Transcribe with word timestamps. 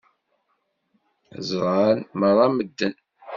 Ẓṛan 1.49 1.99
meṛṛa 2.19 2.47
medden. 2.51 2.93